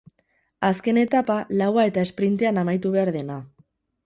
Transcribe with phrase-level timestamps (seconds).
[0.69, 3.39] Azken etapa, laua eta esprintean amaitu behar dena.